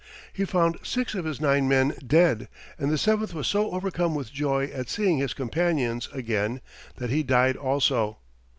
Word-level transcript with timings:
He 0.33 0.45
found 0.45 0.79
six 0.81 1.13
of 1.13 1.25
his 1.25 1.39
nine 1.39 1.67
men 1.67 1.93
dead, 2.03 2.47
and 2.79 2.89
the 2.91 2.97
seventh 2.97 3.35
was 3.35 3.45
so 3.45 3.69
overcome 3.69 4.15
with 4.15 4.33
joy 4.33 4.63
at 4.73 4.89
seeing 4.89 5.19
his 5.19 5.35
companions 5.35 6.09
again 6.11 6.59
that 6.95 7.11
he 7.11 7.21
died 7.21 7.55
also. 7.55 8.17